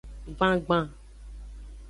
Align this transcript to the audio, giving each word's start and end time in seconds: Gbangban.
Gbangban. 0.33 0.85